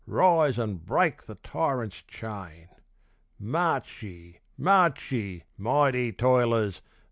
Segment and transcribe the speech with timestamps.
[0.07, 2.67] rise and break the tyrant's chain!
[3.39, 4.39] March ye!
[4.57, 5.43] march ye!
[5.59, 6.81] mighty toilers!